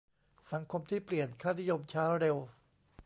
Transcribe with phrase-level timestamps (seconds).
[0.51, 2.37] สังคมที่เปลี่ยนค่านิยมช้าเร็ว